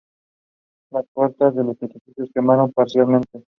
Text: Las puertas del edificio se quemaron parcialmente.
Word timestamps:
Las 0.89 1.05
puertas 1.13 1.53
del 1.55 1.77
edificio 1.79 2.01
se 2.25 2.33
quemaron 2.33 2.73
parcialmente. 2.73 3.45